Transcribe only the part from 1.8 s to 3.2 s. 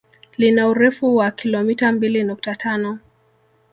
mbili nukta tano